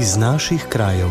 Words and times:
iz 0.00 0.16
naših 0.16 0.66
krajev. 0.68 1.08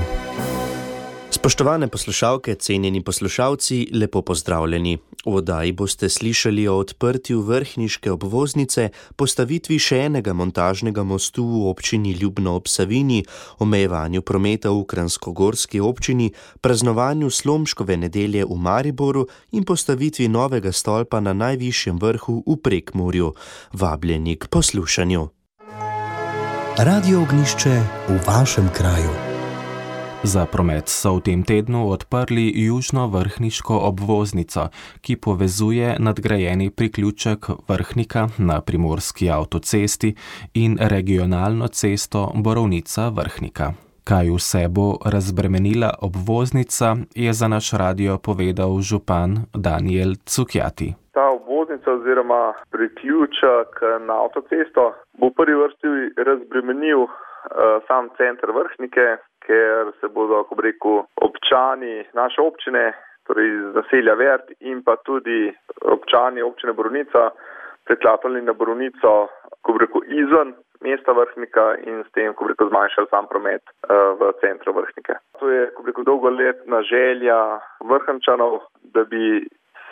Spoštovane 1.31 1.87
poslušalke, 1.87 2.55
cenjeni 2.55 3.03
poslušalci, 3.03 3.89
lepo 3.93 4.21
pozdravljeni. 4.21 4.97
V 5.25 5.35
oddaji 5.35 5.71
boste 5.71 6.09
slišali 6.09 6.67
o 6.67 6.77
odprtju 6.77 7.41
vrhniške 7.41 8.11
obvoznice, 8.11 8.89
postavitvi 9.15 9.79
še 9.79 9.99
enega 10.05 10.33
montažnega 10.33 11.03
mostu 11.03 11.45
v 11.45 11.69
občini 11.69 12.11
Ljubno 12.11 12.55
ob 12.55 12.67
Savini, 12.67 13.23
omejevanju 13.59 14.21
prometa 14.21 14.69
v 14.69 14.85
Kransko-Gorski 14.85 15.81
občini, 15.81 16.31
praznovanju 16.61 17.29
Slomškove 17.29 17.97
nedelje 17.97 18.45
v 18.45 18.57
Mariboru 18.57 19.27
in 19.51 19.63
postavitvi 19.63 20.27
novega 20.27 20.71
stolpa 20.71 21.19
na 21.19 21.33
najvišjem 21.33 21.97
vrhu 21.97 22.43
v 22.45 22.61
Prekmurju. 22.61 23.33
Vabljeni 23.73 24.35
k 24.35 24.47
poslušanju. 24.47 25.34
Radio 26.77 27.21
ognišče 27.21 27.69
v 28.07 28.19
vašem 28.27 28.69
kraju. 28.73 29.09
Za 30.23 30.45
promet 30.45 30.89
so 30.89 31.15
v 31.15 31.21
tem 31.21 31.43
tednu 31.43 31.87
odprli 31.87 32.51
južno 32.55 33.07
vrhniško 33.07 33.77
obvoznico, 33.79 34.67
ki 35.01 35.15
povezuje 35.15 35.95
nadgrajeni 35.99 36.69
priključek 36.69 37.47
vrhnika 37.67 38.27
na 38.37 38.61
primorski 38.61 39.29
avtocesti 39.29 40.15
in 40.53 40.77
regionalno 40.81 41.67
cesto 41.67 42.31
Borovnica 42.35 43.07
vrhnika. 43.09 43.73
Kaj 44.03 44.29
vse 44.29 44.67
bo 44.67 44.97
razbremenila 45.05 45.93
obvoznica, 46.01 46.95
je 47.15 47.33
za 47.33 47.47
naš 47.47 47.71
radio 47.71 48.17
povedal 48.17 48.81
župan 48.81 49.45
Daniel 49.53 50.15
Cukjati. 50.25 50.93
Ta 51.15 51.29
obvoznica 51.31 51.93
oziroma 51.93 52.53
priključek 52.71 53.79
na 54.03 54.17
avtocesto 54.23 54.89
bo 55.19 55.29
v 55.31 55.35
prvi 55.37 55.55
vrsti 55.55 55.87
razbremenil 56.27 57.05
uh, 57.07 57.11
sam 57.87 58.09
center 58.17 58.51
vrhnike, 58.51 59.05
ker 59.47 59.93
se 59.99 60.09
bodo, 60.11 60.43
ko 60.49 60.57
rekel, 60.59 61.05
občani 61.27 62.03
naše 62.13 62.41
občine, 62.41 62.91
torej 63.27 63.47
iz 63.47 63.77
naselja 63.77 64.15
Vert 64.19 64.51
in 64.59 64.83
pa 64.83 64.97
tudi 65.07 65.53
občani 65.81 66.41
občine 66.41 66.73
Borovnica, 66.73 67.29
preklapljali 67.85 68.41
na 68.41 68.53
Borovnico, 68.53 69.27
ko 69.61 69.77
rekel, 69.79 70.03
izven 70.19 70.53
mesta 70.81 71.15
vrhnika 71.15 71.65
in 71.87 72.03
s 72.03 72.11
tem, 72.11 72.33
ko 72.33 72.47
rekel, 72.49 72.69
zmanjšali 72.69 73.07
sam 73.09 73.31
promet 73.31 73.63
uh, 73.63 74.19
v 74.19 74.33
centru 74.43 74.75
vrhnike. 74.75 75.15
To 75.39 75.49
je, 75.49 75.71
ko 75.77 75.87
rekel, 75.87 76.03
dolgoletna 76.03 76.81
želja 76.91 77.39
vrhnčanov, 77.87 78.59
da 78.93 79.03
bi 79.03 79.47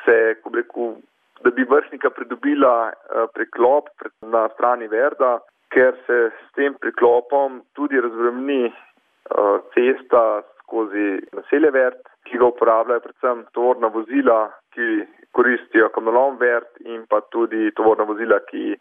se, 0.05 0.35
ko 0.43 0.51
rekel, 0.53 0.95
da 1.43 1.51
bi 1.51 1.65
vrhnika 1.69 2.09
pridobila 2.09 2.75
uh, 2.87 3.25
preklop 3.33 3.89
na 4.21 4.47
strani 4.55 4.87
Verda, 4.87 5.39
ker 5.73 5.97
se 6.07 6.17
s 6.31 6.55
tem 6.55 6.75
preklopom 6.81 7.61
tudi 7.73 8.01
razbremni 8.01 8.65
uh, 8.69 9.59
cesta 9.75 10.41
skozi 10.63 11.07
naselje 11.35 11.71
Vert, 11.71 12.03
ki 12.23 12.37
ga 12.39 12.49
uporabljajo 12.53 13.03
predvsem 13.05 13.45
tovorna 13.53 13.87
vozila, 13.87 14.39
ki 14.73 15.05
koristijo 15.31 15.89
kamnolom 15.95 16.37
Vert 16.39 16.79
in 16.85 17.05
pa 17.09 17.21
tudi 17.35 17.71
tovorna 17.75 18.07
vozila, 18.09 18.39
ki 18.49 18.77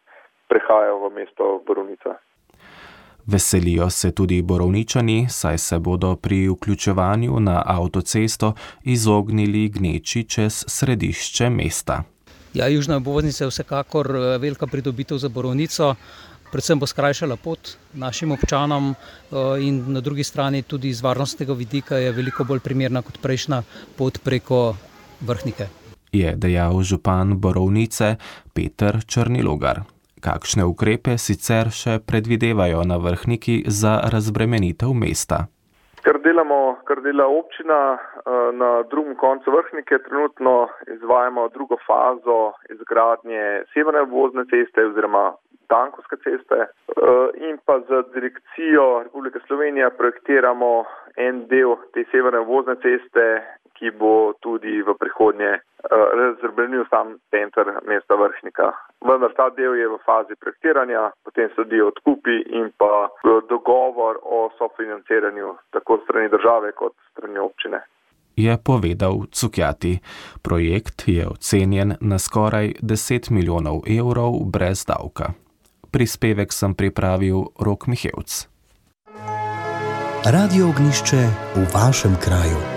prehajajo 0.49 1.01
v 1.07 1.15
mesto 1.17 1.49
Borovnica. 1.67 2.19
Veselijo 3.27 3.91
se 3.91 4.15
tudi 4.15 4.43
borovničani, 4.43 5.27
saj 5.31 5.59
se 5.59 5.79
bodo 5.79 6.17
pri 6.17 6.49
vključevanju 6.49 7.41
na 7.41 7.63
avtocesto 7.67 8.55
izognili 8.85 9.69
gneči 9.69 10.29
čez 10.29 10.65
središče 10.69 11.51
mesta. 11.51 12.12
Ja, 12.55 12.69
južna 12.69 12.97
obvoznica 12.97 13.45
je 13.45 13.49
vsekakor 13.49 14.13
velika 14.41 14.67
pridobitev 14.67 15.19
za 15.19 15.29
borovnico, 15.29 15.95
predvsem 16.53 16.79
bo 16.79 16.87
skrajšala 16.87 17.37
pot 17.37 17.77
našim 17.95 18.33
občanom 18.33 18.95
in 19.61 19.85
na 19.93 20.01
drugi 20.01 20.25
strani 20.25 20.63
tudi 20.63 20.89
iz 20.89 21.01
varnostnega 21.03 21.53
vidika 21.53 21.97
je 21.97 22.13
veliko 22.13 22.45
bolj 22.45 22.61
primerna 22.61 23.03
kot 23.03 23.19
prejšnja 23.23 23.63
pot 23.97 24.19
preko 24.25 24.77
vrhnike. 25.21 25.69
Je 26.13 26.37
dejal 26.37 26.83
župan 26.83 27.39
borovnice 27.41 28.17
Peter 28.53 29.01
Črnilogar. 29.07 29.83
Kakšne 30.21 30.65
ukrepe 30.69 31.17
sicer 31.19 31.73
še 31.73 31.99
predvidevajo 31.99 32.85
na 32.85 33.01
vrhniki 33.01 33.65
za 33.67 33.97
razbremenitev 34.13 34.93
mesta? 34.93 35.47
Kar 36.03 36.19
delamo, 36.19 36.79
kar 36.85 37.01
dela 37.01 37.27
občina 37.31 37.99
na 38.53 38.83
drugem 38.91 39.15
koncu 39.17 39.51
vrhnike, 39.51 39.99
trenutno 39.99 40.69
izvajamo 40.95 41.49
drugo 41.49 41.77
fazo 41.87 42.53
izgradnje 42.75 43.63
severne 43.75 44.03
vozne 44.11 44.45
ceste 44.51 44.87
oziroma 44.87 45.33
Tankovske 45.67 46.17
ceste 46.25 46.67
in 47.49 47.59
pa 47.65 47.79
z 47.81 48.03
direkcijo 48.15 49.03
Republike 49.03 49.39
Slovenije 49.47 49.91
projektiramo 49.91 50.85
en 51.17 51.47
del 51.47 51.77
te 51.95 52.05
severne 52.11 52.43
vozne 52.51 52.75
ceste, 52.83 53.27
ki 53.79 53.91
bo 53.91 54.33
tudi 54.41 54.83
v 54.83 54.95
prihodnje 54.99 55.53
razbremenil 55.91 56.85
sam 56.91 57.19
center 57.31 57.67
mesta 57.87 58.15
vrhnika. 58.15 58.73
Vendar 59.09 59.33
ta 59.37 59.51
del 59.51 59.75
je 59.75 59.89
v 59.89 59.99
fazi 60.07 60.35
projektiranja, 60.41 61.11
potem 61.25 61.51
sledijo 61.55 61.89
odkupi 61.93 62.37
in 62.59 62.71
pa 62.79 63.09
dogovor 63.49 64.17
o 64.23 64.51
sofinanciranju 64.59 65.55
tako 65.71 65.99
strani 66.05 66.29
države 66.29 66.73
kot 66.73 66.95
strani 67.11 67.39
občine. 67.39 67.81
Je 68.37 68.57
povedal 68.65 69.15
Cukjati. 69.33 69.99
Projekt 70.43 71.03
je 71.07 71.29
ocenjen 71.29 71.93
na 72.01 72.19
skoraj 72.19 72.73
10 72.83 73.31
milijonov 73.31 73.83
evrov 73.99 74.33
brez 74.53 74.85
davka. 74.87 75.33
Prispevek 75.93 76.53
sem 76.53 76.75
pripravil 76.75 77.53
Rok 77.61 77.87
Mihevc. 77.87 78.49
Radio 80.25 80.69
ognišče 80.73 81.23
v 81.55 81.65
vašem 81.75 82.17
kraju. 82.25 82.72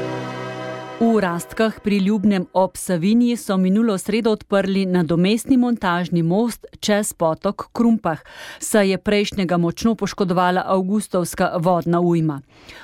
V 1.00 1.20
Rastkah 1.20 1.80
pri 1.84 1.98
Ljubnem 1.98 2.46
ob 2.54 2.78
Savinji 2.78 3.36
so 3.38 3.58
minulo 3.58 3.98
sredo 3.98 4.32
odprli 4.32 4.86
nadomestni 4.86 5.58
montažni 5.58 6.24
most 6.24 6.66
čez 6.80 7.14
potok 7.14 7.68
Krumpah, 7.74 8.20
saj 8.60 8.90
je 8.90 8.98
prejšnjega 8.98 9.58
močno 9.58 9.96
poškodovala 9.96 10.64
avgustovska 10.66 11.58
vodna 11.60 12.00
ujma. 12.00 12.42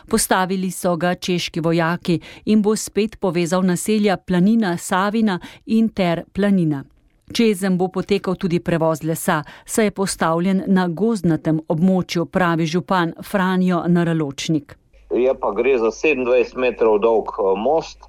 Postavili 0.10 0.72
so 0.72 0.96
ga 0.96 1.16
češki 1.16 1.60
vojaki 1.60 2.20
in 2.46 2.62
bo 2.62 2.76
spet 2.76 3.16
povezal 3.20 3.64
naselja 3.64 4.18
Planina 4.18 4.78
Savina 4.78 5.40
in 5.66 5.90
Ter 5.90 6.24
Planina. 6.34 6.84
Čezem 7.34 7.78
bo 7.78 7.88
potekal 7.88 8.36
tudi 8.36 8.60
prevoz 8.60 9.04
lesa, 9.04 9.44
saj 9.66 9.86
je 9.86 9.92
postavljen 9.92 10.64
na 10.68 10.88
gozdnatem 10.88 11.62
območju, 11.68 12.26
pravi 12.26 12.66
župan 12.66 13.14
Franjo 13.24 13.84
Naraločnik. 13.88 14.81
Je 15.12 15.34
pa 15.36 15.52
gre 15.52 15.78
za 15.78 15.92
27 15.92 16.56
metrov 16.56 17.00
dolg 17.04 17.36
most 17.60 18.00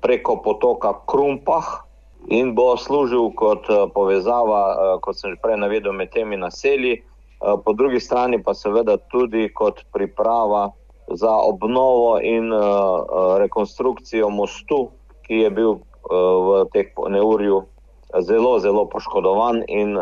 preko 0.00 0.36
potoka 0.44 0.92
Krumpah 1.08 1.84
in 2.28 2.54
bo 2.54 2.76
služil 2.76 3.32
kot 3.36 3.64
povezava, 3.94 5.00
kot 5.00 5.16
sem 5.16 5.32
že 5.32 5.40
prej 5.40 5.56
navedel, 5.60 5.92
med 5.92 6.12
temi 6.12 6.36
naselji. 6.36 7.02
Po 7.40 7.72
drugi 7.72 8.00
strani 8.00 8.40
pa 8.42 8.54
seveda 8.54 8.96
tudi 9.12 9.48
kot 9.52 9.84
priprava 9.92 10.72
za 11.08 11.32
obnovo 11.32 12.20
in 12.20 12.52
rekonstrukcijo 13.40 14.30
mostu, 14.30 14.88
ki 15.28 15.44
je 15.44 15.50
bil 15.50 15.72
v 16.08 16.64
teh 16.72 16.92
neurju 17.08 17.64
zelo, 18.20 18.58
zelo 18.60 18.84
poškodovan 18.88 19.64
in 19.68 19.96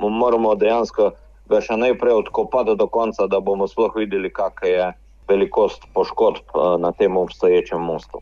moramo 0.00 0.54
dejansko 0.54 1.12
še 1.52 1.76
najprej 1.76 2.14
odkopati 2.24 2.76
do 2.76 2.86
konca, 2.88 3.26
da 3.26 3.40
bomo 3.40 3.68
sploh 3.68 3.92
videli, 3.96 4.32
kakšna 4.32 4.68
je 4.68 4.86
velikost 5.28 5.82
poškodb 5.94 6.44
na 6.78 6.92
tem 6.92 7.16
obstoječem 7.16 7.80
mostu. 7.80 8.20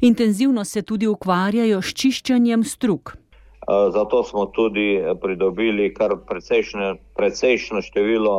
Intenzivno 0.00 0.64
se 0.64 0.82
tudi 0.82 1.06
ukvarjajo 1.06 1.82
s 1.82 1.94
čiščenjem 1.94 2.64
strug. 2.64 3.16
Zato 3.92 4.22
smo 4.22 4.46
tudi 4.46 5.02
pridobili 5.22 5.94
kar 5.94 6.14
precejšno 7.16 7.82
število 7.82 8.36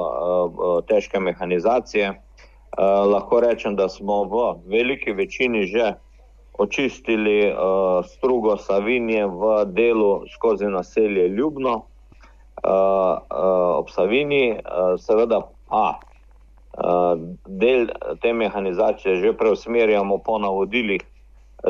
težke 0.87 1.19
mehanizacije. 1.19 2.21
Lahko 3.11 3.39
rečem, 3.39 3.75
da 3.75 3.89
smo 3.89 4.23
v 4.23 4.53
veliki 4.69 5.11
večini 5.11 5.65
že 5.67 5.93
očistili 6.57 7.53
strugo 8.07 8.57
Savinje 8.57 9.25
v 9.25 9.65
delu 9.65 10.23
skozi 10.33 10.65
naselje 10.65 11.27
Ljubno 11.27 11.83
ob 13.77 13.89
Savinji, 13.89 14.55
seveda 14.97 15.41
pa 15.69 15.99
del 17.47 17.87
te 18.21 18.33
mehanizacije 18.33 19.15
že 19.15 19.37
preusmerjamo 19.37 20.17
po 20.17 20.37
navodilih 20.37 21.01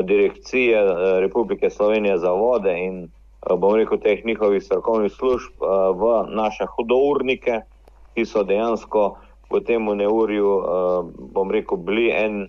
Direkcije 0.02 0.84
Republike 1.20 1.70
Slovenije 1.70 2.18
za 2.18 2.30
vode 2.30 2.74
in 2.78 3.08
bom 3.56 3.74
rekel 3.74 3.98
teh 3.98 4.24
njihovih 4.24 4.62
strokovnih 4.62 5.12
služb 5.12 5.52
v 5.94 6.24
naše 6.28 6.66
hudournike, 6.76 7.60
ki 8.14 8.24
so 8.26 8.42
dejansko 8.42 9.16
v 9.50 9.60
tem 9.64 9.84
neurju, 9.84 10.52
bom 11.32 11.50
rekel, 11.50 11.76
bili 11.76 12.10
en 12.10 12.48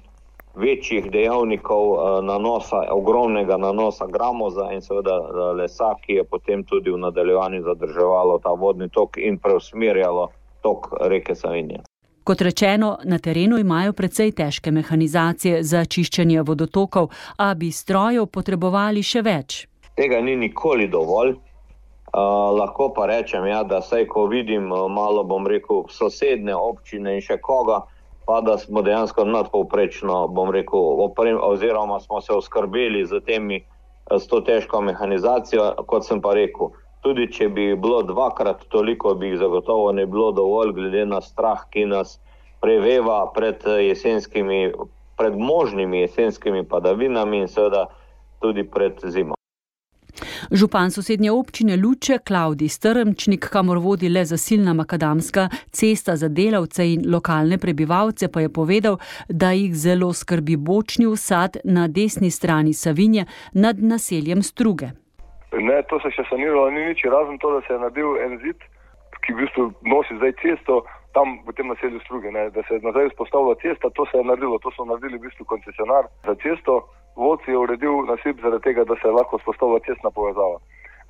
večjih 0.55 1.11
dejavnikov 1.11 1.95
nanosa, 2.25 2.83
ogromnega 2.91 3.57
nanosa 3.57 4.07
gramoza 4.07 4.71
in 4.73 4.81
seveda 4.81 5.15
lesa, 5.55 5.93
ki 6.03 6.19
je 6.19 6.23
potem 6.23 6.63
tudi 6.63 6.91
v 6.91 6.97
nadaljevanju 6.97 7.63
zadrževalo 7.63 8.39
ta 8.43 8.51
vodni 8.51 8.89
tok 8.89 9.17
in 9.17 9.39
preusmerjalo 9.39 10.29
tok 10.61 10.91
reke 11.07 11.35
Savinje. 11.35 11.88
Kot 12.29 12.41
rečeno, 12.41 12.97
na 13.03 13.17
terenu 13.17 13.57
imajo 13.57 13.93
precej 13.93 14.31
težke 14.37 14.69
mehanizacije 14.71 15.63
za 15.63 15.79
čiščenje 15.85 16.43
vodotokov, 16.45 17.07
a 17.41 17.47
bi 17.57 17.71
strojev 17.73 18.27
potrebovali 18.29 19.01
še 19.01 19.23
več. 19.25 19.55
Tega 19.97 20.19
ni 20.21 20.35
nikoli 20.37 20.85
dovolj. 20.93 21.31
Uh, 21.33 22.53
lahko 22.53 22.91
pa 22.93 23.07
rečem, 23.09 23.47
ja, 23.49 23.63
da 23.65 23.81
saj, 23.81 24.05
ko 24.13 24.27
vidim 24.29 24.69
malo, 24.69 25.23
bom 25.25 25.49
rekel, 25.49 25.87
sosedne 25.89 26.53
občine 26.53 27.15
in 27.17 27.25
še 27.25 27.39
koga, 27.41 27.79
pa 28.29 28.37
da 28.45 28.59
smo 28.61 28.85
dejansko 28.85 29.25
nadpovprečno, 29.25 30.27
bom 30.29 30.53
rekel, 30.53 31.01
oprem, 31.09 31.41
oziroma 31.41 31.97
smo 32.05 32.21
se 32.21 32.37
oskrbeli 32.37 33.07
z 33.09 33.23
temi 33.25 33.63
s 34.05 34.29
to 34.29 34.43
težko 34.45 34.83
mehanizacijo, 34.85 35.71
kot 35.89 36.05
sem 36.05 36.21
pa 36.21 36.37
rekel. 36.37 36.75
Tudi 37.01 37.29
če 37.31 37.47
bi 37.49 37.75
bilo 37.79 38.01
dvakrat 38.03 38.65
toliko, 38.69 39.13
bi 39.15 39.31
jih 39.31 39.39
zagotovo 39.39 39.91
ne 39.91 40.05
bilo 40.05 40.31
dovolj, 40.31 40.73
glede 40.75 41.05
na 41.05 41.21
strah, 41.21 41.63
ki 41.71 41.85
nas 41.85 42.17
preveva 42.61 43.23
pred, 43.35 43.63
jesenskimi, 43.63 44.71
pred 45.17 45.37
možnimi 45.37 46.03
jesenskimi 46.03 46.67
padavinami 46.67 47.45
in 47.45 47.47
seveda 47.47 47.87
tudi 48.41 48.67
pred 48.67 48.99
zimo. 49.07 49.39
Župan 50.51 50.91
sosednje 50.91 51.31
občine 51.31 51.77
Luče, 51.77 52.17
Klaudi 52.17 52.67
Strmčnik, 52.67 53.47
kamor 53.51 53.77
vodi 53.77 54.09
le 54.09 54.25
zasilna 54.25 54.73
makadamska 54.73 55.47
cesta 55.71 56.15
za 56.15 56.27
delavce 56.27 56.93
in 56.93 57.03
lokalne 57.11 57.57
prebivalce, 57.57 58.27
pa 58.27 58.41
je 58.41 58.49
povedal, 58.49 58.97
da 59.29 59.51
jih 59.51 59.75
zelo 59.75 60.13
skrbi 60.13 60.57
bočni 60.57 61.05
usad 61.05 61.57
na 61.63 61.87
desni 61.87 62.31
strani 62.31 62.73
Savinje 62.73 63.25
nad 63.53 63.79
naseljem 63.79 64.43
Struge. 64.43 64.89
Ne, 65.51 65.81
to 65.89 65.99
se 65.99 66.11
še 66.13 66.27
saniralo, 66.29 66.69
ni 66.69 66.85
nič, 66.91 67.01
razen 67.09 67.39
to, 67.41 67.55
da 67.55 67.65
se 67.65 67.73
je 67.73 67.79
naredil 67.81 68.17
en 68.21 68.37
zid, 68.43 68.61
ki 69.25 69.33
v 69.33 69.43
bistvu 69.43 69.63
nosi 69.89 70.17
zdaj 70.19 70.35
cesto 70.41 70.83
tam 71.17 71.39
v 71.47 71.53
tem 71.57 71.67
naselju 71.67 71.99
Struge, 72.05 72.29
ne, 72.31 72.49
da 72.53 72.61
se 72.67 72.77
je 72.77 72.85
nazaj 72.85 73.09
vzpostavila 73.09 73.57
cesta, 73.63 73.89
to 73.97 74.05
se 74.11 74.21
je 74.21 74.27
naredilo, 74.29 74.59
to 74.61 74.69
so 74.75 74.85
naredili 74.85 75.17
v 75.17 75.25
bistvu 75.25 75.45
koncesionar 75.49 76.05
za 76.25 76.35
cesto 76.43 76.85
vodci 77.15 77.51
je 77.51 77.57
uredil 77.57 78.05
nasip 78.05 78.41
zaradi 78.41 78.63
tega, 78.63 78.85
da 78.85 78.95
se 79.01 79.07
je 79.07 79.15
lahko 79.17 79.39
spostavila 79.41 79.79
cestna 79.87 80.11
povezava. 80.11 80.59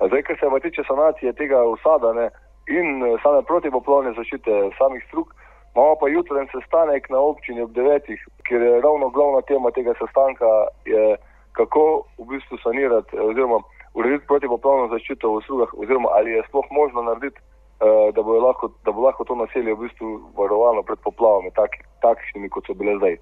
Zdaj, 0.06 0.22
kar 0.22 0.36
se 0.40 0.50
pa 0.50 0.60
tiče 0.60 0.82
sanacije 0.88 1.32
tega 1.32 1.62
usada 1.64 2.12
ne, 2.12 2.30
in 2.68 3.04
eh, 3.04 3.16
same 3.22 3.42
protipoplavne 3.42 4.12
zaščite 4.16 4.70
samih 4.78 5.04
strug, 5.08 5.34
imamo 5.74 5.96
pa 6.00 6.08
jutren 6.08 6.48
sestanek 6.52 7.10
na 7.10 7.18
občini 7.20 7.62
ob 7.62 7.72
devetih, 7.76 8.24
kjer 8.48 8.62
je 8.62 8.80
ravno 8.80 9.08
glavna 9.08 9.42
tema 9.42 9.70
tega 9.70 9.94
sestanka, 10.00 10.48
je, 10.84 11.16
kako 11.52 11.84
v 12.18 12.26
bistvu 12.32 12.58
sanirati 12.64 13.16
eh, 13.16 13.20
oziroma 13.20 13.60
urediti 13.94 14.26
protipoplavno 14.26 14.88
zaščito 14.92 15.32
v 15.34 15.42
strugah, 15.44 15.72
oziroma 15.74 16.08
ali 16.18 16.36
je 16.36 16.44
sploh 16.48 16.66
možno 16.70 17.02
narediti, 17.02 17.40
eh, 17.40 18.12
da 18.14 18.22
bo 18.22 18.38
lahko, 18.38 18.70
da 18.84 18.92
bo 18.92 19.06
lahko 19.06 19.24
to 19.24 19.34
naselje 19.34 19.74
v 19.74 19.86
bistvu 19.86 20.08
varovano 20.38 20.82
pred 20.82 20.98
poplavami, 21.04 21.50
tak, 21.54 21.80
takšnimi, 22.02 22.48
kot 22.48 22.66
so 22.66 22.74
bile 22.74 22.96
zdaj. 22.98 23.18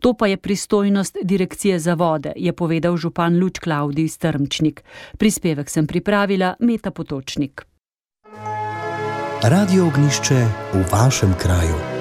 To 0.00 0.14
pa 0.14 0.26
je 0.26 0.36
pristojnost 0.36 1.18
direkcije 1.22 1.78
za 1.78 1.94
vode, 1.94 2.32
je 2.36 2.52
povedal 2.52 2.96
župan 2.96 3.36
Luč 3.40 3.58
Klaudij 3.58 4.08
Strmčnik. 4.08 4.84
Prispevek 5.18 5.68
sem 5.68 5.86
pripravila 5.86 6.54
Meta 6.60 6.90
Potočnik. 6.90 7.66
Radio 9.44 9.86
ognišče 9.86 10.40
v 10.72 10.80
vašem 10.92 11.34
kraju. 11.38 11.97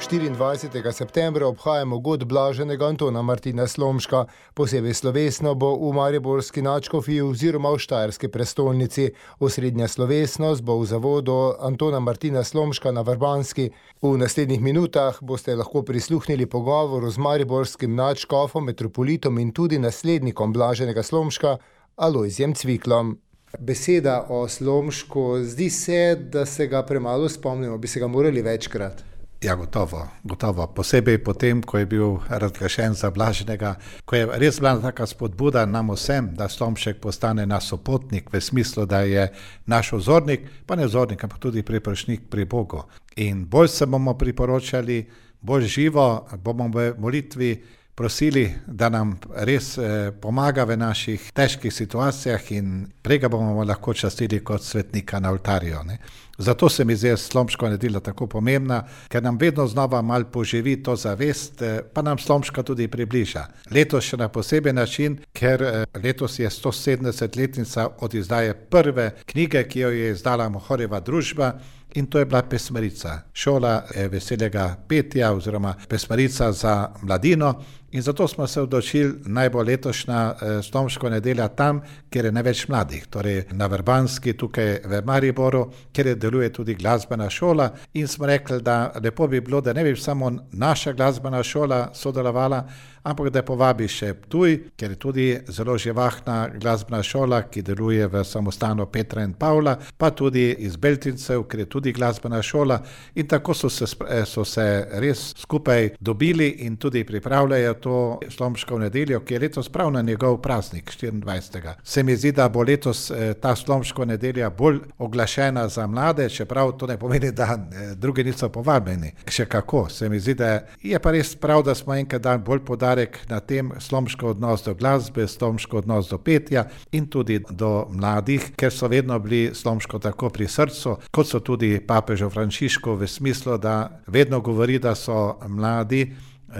24. 0.00 0.92
septembra 0.92 1.46
obhajamo 1.46 1.98
god 1.98 2.24
blaženega 2.24 2.86
Antona 2.86 3.22
Martina 3.22 3.66
Slomška. 3.66 4.24
Posebej 4.54 4.94
slovesno 4.94 5.54
bo 5.54 5.76
v 5.76 5.92
Mariborski 5.94 6.62
načkofi 6.62 7.20
oziroma 7.20 7.70
v 7.70 7.78
Štajerski 7.78 8.28
prestolnici. 8.28 9.10
Osrednja 9.38 9.88
slovesnost 9.88 10.62
bo 10.62 10.78
v 10.80 10.86
zavodu 10.86 11.32
Antona 11.60 12.00
Martina 12.00 12.44
Slomška 12.44 12.92
na 12.92 13.00
Vrbanski. 13.00 13.70
V 14.02 14.16
naslednjih 14.16 14.60
minutah 14.60 15.18
boste 15.20 15.54
lahko 15.54 15.82
prisluhnili 15.82 16.46
pogovoru 16.46 17.10
z 17.10 17.18
Mariborskim 17.18 17.94
načkofom, 17.94 18.64
metropolitom 18.64 19.38
in 19.38 19.52
tudi 19.52 19.78
naslednikom 19.78 20.52
blaženega 20.52 21.02
Slomška, 21.02 21.58
Alojzjem 21.96 22.54
Cviklom. 22.54 23.18
Beseda 23.58 24.26
o 24.28 24.48
Slomšku, 24.48 25.44
zdi 25.44 25.70
se, 25.70 26.16
da 26.16 26.46
se 26.46 26.66
ga 26.66 26.82
premalo 26.82 27.28
spomnimo, 27.28 27.78
bi 27.78 27.88
se 27.88 28.00
ga 28.00 28.06
morali 28.06 28.42
večkrat. 28.42 29.09
Ja, 29.40 29.54
gotovo, 29.54 30.08
gotovo. 30.24 30.66
Posebej 30.66 31.24
potem, 31.24 31.62
ko 31.62 31.78
je 31.78 31.86
bil 31.86 32.18
razglašen 32.28 32.92
za 32.94 33.08
blaženega, 33.10 33.74
ko 34.04 34.16
je 34.16 34.26
res 34.36 34.58
bila 34.60 34.74
taka 34.82 35.06
spodbuda 35.06 35.64
nam 35.66 35.94
vsem, 35.96 36.28
da 36.36 36.48
Slomšek 36.48 37.00
postane 37.00 37.46
naš 37.46 37.70
sopotnik, 37.72 38.28
v 38.32 38.40
smislu, 38.40 38.84
da 38.84 39.00
je 39.00 39.30
naš 39.66 39.92
ozornik, 39.96 40.44
pa 40.66 40.76
ne 40.76 40.84
ozornik, 40.84 41.24
ampak 41.24 41.40
tudi 41.40 41.62
priprošnik 41.62 42.28
pri 42.28 42.44
Bogu. 42.44 42.84
In 43.16 43.46
bolj 43.48 43.68
se 43.68 43.86
bomo 43.86 44.12
priporočali, 44.18 45.06
bolj 45.40 45.64
živo 45.72 46.28
bomo 46.44 46.68
v 46.68 46.92
molitvi 46.98 47.54
prosili, 48.00 48.54
da 48.66 48.88
nam 48.88 49.18
res 49.44 49.74
eh, 49.78 50.08
pomaga 50.20 50.64
v 50.64 50.78
naših 50.80 51.26
težkih 51.36 51.72
situacijah 51.72 52.46
in 52.56 52.86
prega 53.02 53.28
bomo 53.28 53.60
lahko 53.64 53.92
častili 53.94 54.38
kot 54.40 54.62
svetnika 54.64 55.18
na 55.20 55.28
oltarju. 55.30 55.82
Ne. 55.84 55.98
Zato 56.38 56.68
se 56.68 56.84
mi 56.84 56.94
zdi 56.96 57.12
slomško 57.16 57.68
nedelja 57.68 58.00
tako 58.00 58.26
pomembna, 58.26 58.78
ker 59.08 59.22
nam 59.22 59.36
vedno 59.36 59.66
znova 59.66 60.00
mal 60.02 60.24
poživi 60.32 60.78
to 60.82 60.94
zavest, 60.96 61.60
eh, 61.62 61.82
pa 61.94 62.02
nam 62.02 62.18
slomška 62.18 62.62
tudi 62.62 62.86
približa. 62.88 63.42
Letos 63.70 64.08
še 64.08 64.16
na 64.16 64.28
poseben 64.28 64.80
način, 64.80 65.18
ker 65.36 65.62
eh, 65.62 65.84
letos 66.02 66.38
je 66.38 66.48
170-letnica 66.48 67.88
od 68.00 68.14
izdaje 68.14 68.54
prve 68.54 69.10
knjige, 69.26 69.66
ki 69.68 69.80
jo 69.80 69.90
je 69.90 70.14
izdala 70.14 70.48
Mohoreva 70.48 71.00
družba. 71.00 71.52
In 71.94 72.06
to 72.06 72.18
je 72.18 72.24
bila 72.24 72.42
pesmarica, 72.46 73.16
šola 73.34 73.82
veselega 74.12 74.76
petja 74.88 75.32
oziroma 75.34 75.74
pesmarica 75.88 76.52
za 76.52 76.92
mladino. 77.02 77.54
In 77.92 78.02
zato 78.02 78.28
smo 78.28 78.46
se 78.46 78.60
odločili 78.60 79.14
najbolj 79.26 79.66
letošnja 79.66 80.34
eh, 80.42 80.62
Stomško 80.62 81.10
nedelja 81.10 81.48
tam, 81.48 81.80
kjer 82.10 82.24
je 82.24 82.32
največ 82.32 82.68
mladih, 82.68 83.06
torej 83.06 83.44
na 83.50 83.66
Vrbanski, 83.66 84.32
tukaj 84.32 84.78
v 84.84 85.02
Mariboru, 85.04 85.64
kjer 85.92 86.14
deluje 86.14 86.52
tudi 86.52 86.74
glasbena 86.74 87.30
šola. 87.30 87.70
In 87.94 88.08
smo 88.08 88.26
rekli, 88.26 88.60
da 88.62 88.92
lepo 89.02 89.26
bi 89.26 89.40
bilo, 89.40 89.60
da 89.60 89.72
ne 89.72 89.84
bi 89.84 89.96
samo 89.96 90.30
naša 90.52 90.92
glasbena 90.92 91.42
šola 91.42 91.88
sodelovala, 91.94 92.64
ampak 93.02 93.30
da 93.32 93.42
povabi 93.42 93.88
še 93.88 94.12
Ptuj, 94.20 94.56
ker 94.76 94.94
je 94.94 94.98
tudi 95.00 95.26
zelo 95.48 95.76
živahna 95.78 96.50
glasbena 96.60 97.02
šola, 97.02 97.42
ki 97.50 97.62
deluje 97.64 98.06
v 98.06 98.24
samostanu 98.24 98.86
Petra 98.92 99.24
in 99.24 99.32
Pavla, 99.32 99.76
pa 99.98 100.10
tudi 100.10 100.50
iz 100.66 100.76
Beltincev, 100.76 101.46
ker 101.48 101.64
je 101.64 101.68
tudi 101.70 101.92
glasbena 101.96 102.42
šola. 102.42 102.80
In 103.14 103.28
tako 103.28 103.54
so 103.54 103.70
se, 103.70 103.88
so 104.26 104.44
se 104.44 104.66
res 105.00 105.30
skupaj 105.40 105.94
dobili 106.00 106.50
in 106.66 106.76
tudi 106.76 107.04
pripravljajo 107.04 107.79
to 107.80 108.18
slomško 108.28 108.78
nedeljo, 108.78 109.20
ki 109.20 109.34
je 109.34 109.40
letos 109.40 109.68
prav 109.68 109.90
na 109.92 110.02
njegov 110.02 110.38
praznik, 110.42 110.92
24. 111.02 111.74
Se 111.84 112.02
mi 112.02 112.16
zdi, 112.16 112.32
da 112.32 112.48
bo 112.48 112.62
letos 112.62 113.10
eh, 113.10 113.34
ta 113.34 113.56
slomško 113.56 114.04
nedelja 114.04 114.50
bolj 114.50 114.78
oglašena 114.98 115.68
za 115.68 115.86
mlade, 115.86 116.28
čeprav 116.28 116.72
to 116.72 116.86
ne 116.86 116.98
pomeni, 116.98 117.32
da 117.32 117.44
eh, 117.44 117.94
drugi 117.94 118.24
niso 118.24 118.48
povabljeni. 118.48 119.12
Še 119.28 119.46
kako, 119.46 119.88
se 119.88 120.08
mi 120.08 120.20
zdi, 120.20 120.34
da 120.34 120.50
je 120.82 120.98
pa 120.98 121.10
res 121.10 121.34
prav, 121.36 121.62
da 121.62 121.74
smo 121.74 121.94
enkrat 121.94 122.22
dan 122.22 122.44
bolj 122.44 122.64
poudarek 122.64 123.18
na 123.28 123.40
tem 123.40 123.72
slomško 123.78 124.34
odnos 124.34 124.64
do 124.64 124.74
glasbe, 124.74 125.28
slomško 125.28 125.78
odnos 125.78 126.10
do 126.10 126.18
petja 126.18 126.66
in 126.92 127.06
tudi 127.06 127.40
do 127.50 127.86
mladih, 127.90 128.52
ker 128.56 128.72
so 128.72 128.88
vedno 128.88 129.18
bili 129.18 129.54
slomško 129.54 129.98
tako 129.98 130.30
pri 130.30 130.48
srcu, 130.48 130.96
kot 131.10 131.28
so 131.28 131.40
tudi 131.40 131.78
papežo 131.86 132.30
Frančiško 132.30 132.94
v 132.94 133.08
smislu, 133.08 133.58
da 133.58 134.02
vedno 134.06 134.40
govori, 134.40 134.78
da 134.78 134.94
so 134.94 135.38
mladi 135.48 136.10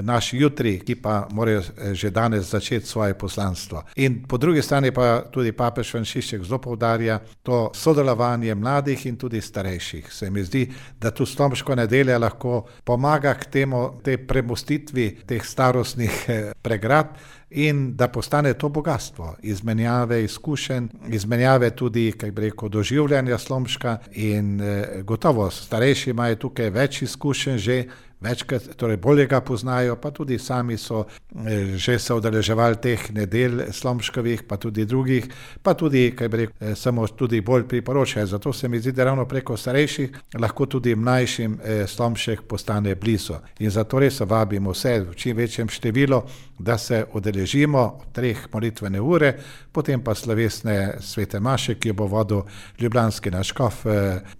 naš 0.02 0.32
jutri, 0.32 0.78
ki 0.78 0.94
pa 0.94 1.28
morajo 1.30 1.61
eh, 1.61 1.94
že 1.94 2.11
danes 2.11 2.50
začeti 2.50 2.87
svoje 2.87 3.14
poslanstvo. 3.14 3.82
In 3.97 4.23
po 4.28 4.38
drugi 4.38 4.62
strani 4.62 4.92
pa 4.92 5.23
tudi 5.30 5.52
papež 5.52 5.90
Frančišek 5.90 6.44
zelo 6.44 6.59
povdarja 6.59 7.20
to 7.42 7.70
sodelovanje 7.75 8.54
mladih 8.54 9.06
in 9.06 9.16
tudi 9.16 9.40
starejših. 9.40 10.12
Se 10.12 10.30
mi 10.30 10.44
zdi, 10.44 10.70
da 11.00 11.11
tu 11.11 11.26
Slomško 11.26 11.75
nedelja 11.75 12.18
lahko 12.18 12.66
pomaga 12.85 13.35
k 13.35 13.44
temu, 13.44 14.00
te 14.04 14.18
premustitvi 14.18 15.18
teh 15.26 15.44
starostnih 15.44 16.25
eh, 16.28 16.52
pregrad. 16.62 17.06
In 17.50 17.97
da 17.97 18.09
postane 18.09 18.54
to 18.54 18.68
bogatstvo, 18.68 19.37
izmenjave 19.42 20.25
izkušenj, 20.25 20.87
izmenjave 21.09 21.70
tudi, 21.70 22.12
kaj 22.12 22.30
bi 22.30 22.42
rekel, 22.42 22.68
doživljanja 22.68 23.38
slomška, 23.38 23.97
in 24.12 24.61
eh, 24.61 25.02
gotovo 25.02 25.50
starejši 25.50 26.11
imajo 26.11 26.37
tukaj 26.37 26.70
več 26.70 27.02
izkušenj 27.02 27.59
že, 27.59 27.85
večkrat, 28.20 28.62
torej 28.76 28.96
bolje 28.96 29.26
ga 29.26 29.40
poznajo, 29.40 29.96
pa 29.96 30.10
tudi 30.10 30.38
sami 30.38 30.76
so 30.78 31.04
eh, 31.04 31.76
že 31.76 31.98
se 31.98 32.14
odeleževali 32.14 32.76
teh 32.76 33.10
nedelj 33.12 33.72
slomškovih, 33.72 34.42
pa 34.42 34.56
tudi 34.56 34.84
drugih, 34.84 35.24
pa 35.62 35.74
tudi, 35.74 36.12
kaj 36.16 36.28
bi 36.28 36.36
rekel, 36.36 36.54
eh, 36.60 36.74
samo 36.74 37.06
tudi 37.06 37.40
bolj 37.40 37.68
priporočajo. 37.68 38.26
Zato 38.26 38.52
se 38.52 38.68
mi 38.68 38.80
zdi, 38.80 38.92
da 38.92 39.04
ravno 39.04 39.24
preko 39.24 39.56
starejših 39.56 40.10
lahko 40.38 40.66
tudi 40.66 40.94
mlajšim 40.94 41.58
eh, 41.64 41.86
slomšek 41.86 42.42
postane 42.42 42.94
blizu. 42.94 43.34
In 43.58 43.70
zato 43.70 43.98
res 43.98 44.20
vabimo 44.20 44.70
vse 44.70 45.00
v 45.00 45.14
čim 45.14 45.36
večjem 45.36 45.68
številu, 45.68 46.22
da 46.58 46.78
se 46.78 47.04
odeležimo 47.12 48.00
treh 48.12 48.48
molitvene 48.52 49.00
ure, 49.00 49.34
potem 49.72 50.00
pa 50.04 50.14
slovesne 50.14 51.00
svete 51.00 51.40
maše, 51.40 51.74
ki 51.74 51.88
jo 51.88 51.94
bo 51.94 52.06
vodil 52.06 52.42
ljubljanski 52.80 53.30
naškov, 53.30 53.72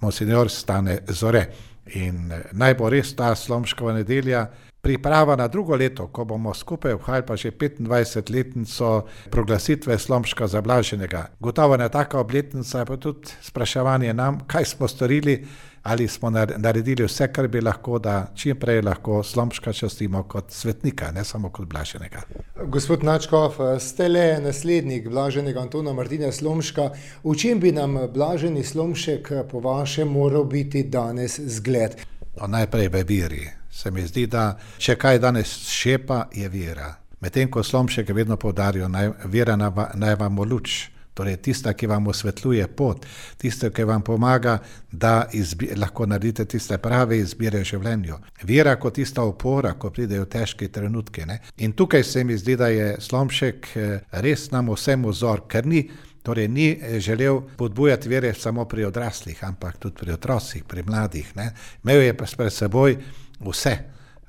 monsignor 0.01 0.51
Stane 0.51 0.99
Zore. 1.09 1.70
In 1.99 2.31
naj 2.53 2.75
bo 2.79 2.89
res 2.93 3.15
ta 3.19 3.33
slomškova 3.35 3.97
nedelja 3.97 4.45
priprava 4.81 5.37
na 5.37 5.49
drugo 5.49 5.77
leto, 5.77 6.07
ko 6.07 6.25
bomo 6.25 6.55
skupaj 6.55 6.93
obhajali 6.93 7.27
pa 7.27 7.37
že 7.37 7.51
25-letnico 7.51 9.03
proglasitve 9.31 9.99
slomška 9.99 10.47
zablaženega. 10.47 11.27
Gotovo 11.41 11.75
je 11.75 11.89
taka 11.89 12.21
obletnica, 12.21 12.85
pa 12.85 12.97
tudi 12.97 13.29
spraševanje 13.43 14.15
nam, 14.15 14.41
kaj 14.47 14.65
smo 14.65 14.89
storili, 14.89 15.47
ali 15.83 16.09
smo 16.09 16.31
naredili 16.57 17.05
vse, 17.05 17.33
kar 17.33 17.49
bi 17.49 17.61
lahko, 17.61 17.99
da 17.99 18.27
čim 18.35 18.57
prej 18.57 18.83
lahko 18.83 19.23
slomška 19.23 19.73
častimo 19.73 20.23
kot 20.23 20.51
svetnika, 20.51 21.11
ne 21.11 21.25
samo 21.25 21.51
kot 21.51 21.69
blaženega. 21.69 22.21
Gospod 22.65 23.05
Načkov, 23.05 23.57
ste 23.81 24.09
le 24.09 24.41
naslednik 24.41 25.09
blaženega 25.09 25.61
Antona 25.61 25.93
Martina 25.93 26.33
Slomška. 26.33 26.91
V 27.25 27.37
čem 27.37 27.61
bi 27.61 27.73
nam 27.73 27.99
blaženi 28.15 28.65
Slomšek 28.65 29.33
po 29.51 29.61
vašem 29.61 30.09
moral 30.09 30.45
biti 30.45 30.83
danes 30.83 31.41
zgled? 31.41 31.97
No, 32.41 32.47
najprej 32.47 32.89
v 32.89 33.05
veri. 33.09 33.60
Se 33.83 33.91
mi 33.91 34.03
zdi, 34.05 34.27
da 34.29 34.59
če 34.79 34.99
kaj 35.01 35.19
danes 35.19 35.55
šepa, 35.73 36.27
je 36.37 36.49
vera. 36.53 36.91
Medtem 37.25 37.49
ko 37.49 37.63
slomšek 37.65 38.11
vedno 38.13 38.37
povdarjajo, 38.37 38.89
naj, 38.93 39.13
vera 39.33 39.55
naj 39.57 40.17
vam 40.21 40.41
luč 40.45 40.91
torej 41.17 41.39
tista, 41.41 41.73
ki 41.73 41.89
vam 41.89 42.07
osvetljuje 42.13 42.67
pot, 42.77 43.07
tista, 43.41 43.71
ki 43.71 43.85
vam 43.89 44.05
pomaga, 44.05 44.59
da 44.93 45.29
izbi, 45.33 45.71
lahko 45.77 46.07
naredite 46.07 46.45
tiste 46.45 46.79
prave 46.79 47.19
izbire 47.21 47.61
v 47.61 47.69
življenju. 47.71 48.19
Vera 48.49 48.77
kot 48.81 48.99
tista 49.01 49.25
opora, 49.25 49.73
ko 49.81 49.91
pridejo 49.91 50.29
težke 50.29 50.69
trenutke. 50.69 51.25
Ne? 51.27 51.41
In 51.65 51.73
tukaj 51.73 52.05
se 52.05 52.25
mi 52.25 52.37
zdi, 52.37 52.57
da 52.61 52.69
je 52.73 52.95
Slomšek 53.01 53.73
eh, 53.77 53.97
res 54.25 54.51
nam 54.53 54.73
vsem 54.75 55.09
vzor, 55.09 55.47
ker 55.49 55.67
ni. 55.67 55.87
Torej, 56.21 56.51
ni 56.53 56.69
eh, 56.73 57.01
želel 57.01 57.41
podbujati 57.57 58.09
vere 58.13 58.35
samo 58.37 58.69
pri 58.69 58.85
odraslih, 58.91 59.41
ampak 59.49 59.81
tudi 59.81 60.05
pri 60.05 60.13
otrocih, 60.19 60.65
pri 60.69 60.85
mladih. 60.85 61.33
Ne? 61.37 61.51
Imel 61.85 62.05
je 62.05 62.17
pa 62.17 62.29
pred 62.37 62.53
seboj 62.53 62.97
vse, 63.41 63.77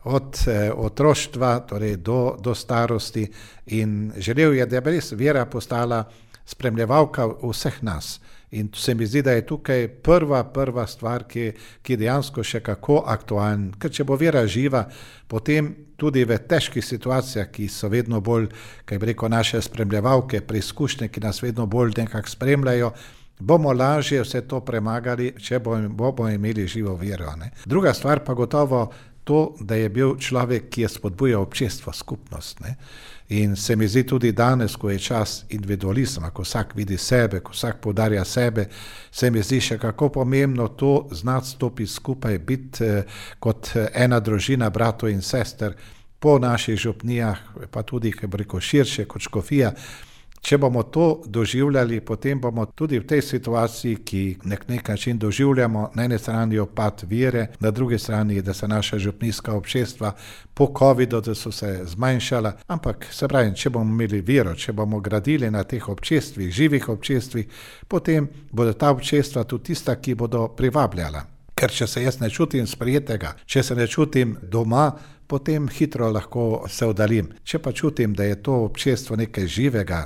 od 0.03 0.38
eh, 0.48 0.72
otroštva 0.72 1.60
torej 1.70 1.98
do, 1.98 2.38
do 2.41 2.56
starosti, 2.56 3.27
in 3.65 4.12
želel 4.18 4.53
je, 4.53 4.65
da 4.65 4.82
bi 4.82 4.98
res 4.98 5.12
vera 5.12 5.46
postala 5.46 6.03
spremljevalka 6.46 7.27
vseh 7.44 7.84
nas. 7.84 8.20
In 8.51 8.68
se 8.75 8.94
mi 8.96 9.06
zdi, 9.06 9.22
da 9.22 9.32
je 9.32 9.46
tukaj 9.48 9.88
prva, 10.03 10.44
prva 10.44 10.84
stvar, 10.88 11.24
ki, 11.24 11.53
ki 11.82 11.96
dejansko 11.96 12.44
še 12.44 12.60
kako 12.60 12.98
aktualna. 13.08 13.72
Ker 13.80 13.94
če 13.96 14.03
bo 14.03 14.18
vera 14.20 14.44
živa, 14.44 14.84
potem 15.32 15.70
tudi 15.96 16.25
v 16.27 16.36
težkih 16.36 16.84
situacijah, 16.84 17.48
ki 17.48 17.70
so 17.72 17.88
vedno 17.88 18.20
bolj, 18.20 18.50
kaj 18.86 19.00
bi 19.00 19.12
rekel, 19.13 19.32
naše 19.32 19.62
spremljevalke, 19.63 20.41
preizkušnje, 20.44 21.08
ki 21.08 21.24
nas 21.24 21.39
vedno 21.39 21.65
bolj 21.65 21.96
nekako 22.01 22.34
spremljajo, 22.34 22.91
bomo 23.40 23.74
lažje 23.74 24.22
vse 24.22 24.42
to 24.48 24.60
premagali, 24.66 25.34
če 25.40 25.60
bomo, 25.60 26.30
imeli 26.30 26.68
živo 26.68 26.96
vero. 26.96 27.36
Ne? 27.36 27.52
Druga 27.66 27.94
stvar 27.94 28.24
pa 28.26 28.34
gotovo 28.34 28.92
to, 29.24 29.56
da 29.60 29.76
je 29.76 29.90
bil 29.90 30.18
človek, 30.18 30.70
ki 30.70 30.82
je 30.82 30.90
spodbujal 30.90 31.42
občestvo, 31.42 31.94
skupnost. 31.94 32.60
Ne? 32.60 32.76
In 33.32 33.56
se 33.56 33.76
mi 33.76 33.88
zdi 33.88 34.04
tudi 34.04 34.32
danes, 34.32 34.76
ko 34.76 34.90
je 34.90 35.00
čas 35.00 35.46
individualizma, 35.50 36.30
ko 36.30 36.44
vsak 36.44 36.76
vidi 36.76 36.98
sebe, 36.98 37.40
ko 37.40 37.52
vsak 37.52 37.80
podarja 37.82 38.26
sebe, 38.26 38.66
se 39.12 39.32
mi 39.32 39.44
zdi 39.44 39.62
še 39.62 39.78
kako 39.80 40.10
pomembno 40.10 40.68
to 40.68 41.08
znati 41.12 41.48
stopiti 41.48 41.92
skupaj, 41.92 42.40
biti 42.40 42.84
eh, 42.84 43.04
kot 43.40 43.72
eh, 43.76 43.88
ena 44.04 44.20
družina, 44.20 44.70
bratov 44.70 45.10
in 45.10 45.22
sester 45.22 45.76
po 46.20 46.40
naših 46.40 46.76
župnijah, 46.78 47.40
pa 47.72 47.84
tudi, 47.84 48.12
kaj 48.12 48.30
bo 48.30 48.38
rekel, 48.38 48.60
širše 48.60 49.06
kot 49.06 49.22
škofija. 49.22 49.72
Če 50.42 50.58
bomo 50.58 50.82
to 50.84 51.22
doživljali, 51.26 52.00
potem 52.02 52.40
bomo 52.42 52.66
tudi 52.66 52.98
v 53.00 53.06
tej 53.06 53.22
situaciji, 53.22 54.00
ki 54.06 54.22
nek 54.50 54.64
nek 54.70 54.88
način 54.90 55.20
doživljamo, 55.22 55.92
na 55.96 56.06
eni 56.08 56.18
strani 56.18 56.58
opad 56.60 57.04
vire, 57.10 57.48
na 57.60 57.72
drugi 57.72 58.00
strani, 58.00 58.42
da 58.42 58.54
se 58.54 58.68
naša 58.68 58.98
župnijska 58.98 59.54
občestva 59.54 60.16
po 60.54 60.68
COVID-u, 60.80 61.22
da 61.22 61.36
so 61.36 61.52
se 61.52 61.82
zmanjšala. 61.86 62.56
Ampak 62.68 63.06
se 63.12 63.28
pravi, 63.28 63.54
če 63.56 63.70
bomo 63.70 63.94
imeli 63.94 64.22
vero, 64.22 64.56
če 64.56 64.74
bomo 64.74 65.00
gradili 65.00 65.52
na 65.52 65.64
teh 65.64 65.90
občestvih, 65.90 66.50
živih 66.52 66.90
občestvih, 66.90 67.46
potem 67.88 68.30
bodo 68.52 68.74
ta 68.74 68.90
občestva 68.92 69.44
tudi 69.44 69.64
tista, 69.64 69.96
ki 69.96 70.16
bodo 70.16 70.48
privabljala. 70.58 71.22
Ker 71.56 71.70
če 71.70 71.86
se 71.88 72.02
jaz 72.02 72.18
ne 72.20 72.30
čutim 72.30 72.66
sprijetega, 72.68 73.36
če 73.46 73.64
se 73.64 73.76
ne 73.76 73.86
čutim 73.88 74.38
doma, 74.42 74.90
potem 75.32 75.70
hitro 75.70 76.10
lahko 76.12 76.66
se 76.68 76.86
oddaljim. 76.86 77.30
Če 77.48 77.60
pa 77.64 77.72
čutim, 77.72 78.12
da 78.14 78.26
je 78.28 78.36
to 78.44 78.58
občestvo 78.66 79.16
nekaj 79.16 79.46
živega, 79.48 80.02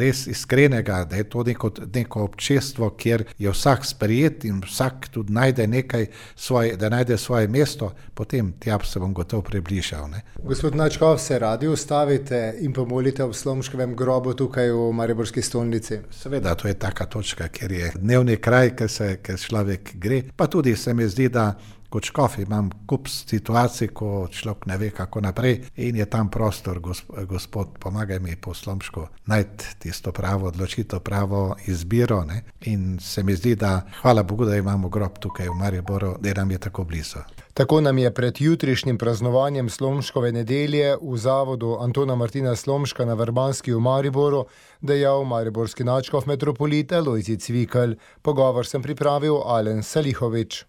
res 0.00 0.22
iskrenega, 0.32 1.02
da 1.04 1.18
je 1.18 1.26
to 1.28 1.42
neko, 1.44 1.68
neko 1.94 2.22
občestvo, 2.24 2.88
kjer 2.96 3.26
je 3.38 3.52
vsak 3.52 3.84
sprejet 3.84 4.46
in 4.48 4.62
vsak 4.64 5.10
tudi 5.12 5.36
najde 5.36 5.66
nekaj 5.68 6.06
svoje, 6.32 6.78
da 6.80 6.88
najde 6.88 7.18
svoje 7.20 7.48
mesto, 7.48 7.90
potem 8.14 8.54
tja 8.60 8.78
se 8.84 9.02
bom 9.02 9.12
gotovo 9.14 9.42
približal. 9.42 10.08
Ne. 10.14 10.22
Gospod 10.48 10.78
Načkov, 10.80 11.18
se 11.20 11.38
radi 11.38 11.68
ustavite 11.68 12.40
in 12.64 12.72
pomolite 12.72 13.26
v 13.28 13.36
slomškem 13.36 13.92
grobu 13.96 14.32
tukaj 14.34 14.72
v 14.72 14.86
Mariborski 14.96 15.42
stolnici? 15.42 15.98
Seveda, 16.10 16.54
to 16.54 16.68
je 16.68 16.78
taka 16.80 17.04
točka, 17.04 17.50
kjer 17.52 17.72
je 17.72 17.92
dnevni 17.98 18.38
kraj, 18.40 18.72
ker 18.80 18.88
se 18.88 19.10
ker 19.20 19.36
človek 19.36 19.92
gre. 20.00 20.22
Pa 20.36 20.48
tudi 20.48 20.72
se 20.76 20.94
mi 20.94 21.08
zdi, 21.08 21.28
da 21.28 21.50
kot 21.90 22.04
škof 22.04 22.38
imam 22.38 22.70
kup 22.86 23.08
situacij, 23.08 23.88
ko 23.88 24.28
človek 24.30 24.66
ne 24.66 24.78
ve, 24.78 24.90
kako 24.90 25.20
naprej, 25.20 25.60
in 25.76 25.96
je 25.96 26.06
tam 26.10 26.30
prostor, 26.30 26.80
gospod, 27.26 27.78
pomagaj 27.78 28.20
mi 28.20 28.36
po 28.36 28.54
slomšku 28.54 29.06
najti 29.26 29.74
tisto 29.78 30.12
pravo 30.12 30.48
odločitev, 30.48 31.00
pravo 31.00 31.56
izbiro. 31.66 32.24
Ne? 32.24 32.42
In 32.60 32.98
se 33.00 33.22
mi 33.22 33.34
zdi, 33.34 33.54
da 33.54 33.82
hvala 34.02 34.22
Bogu, 34.22 34.44
da 34.44 34.56
imamo 34.56 34.88
grob 34.88 35.18
tukaj 35.18 35.48
v 35.48 35.54
Mariboru, 35.58 36.16
da 36.20 36.34
nam 36.34 36.50
je 36.50 36.58
tako 36.58 36.84
blizu. 36.84 37.18
Tako 37.54 37.80
nam 37.80 37.98
je 37.98 38.14
pred 38.14 38.40
jutrišnjim 38.40 38.98
praznovanjem 38.98 39.68
Slomškove 39.68 40.32
nedelje 40.32 40.96
v 41.02 41.16
zavodu 41.16 41.76
Antona 41.80 42.14
Martina 42.14 42.56
Slomška 42.56 43.04
na 43.04 43.14
Vrbanski 43.14 43.72
v 43.72 43.80
Mariboru 43.80 44.46
dejal 44.80 45.24
mariborski 45.24 45.84
načkov 45.84 46.26
metropolita 46.26 47.00
Lojzi 47.00 47.36
Cvikl. 47.36 47.98
Pogovor 48.22 48.66
sem 48.66 48.82
pripravil 48.82 49.42
Alen 49.44 49.82
Salihovič. 49.82 50.64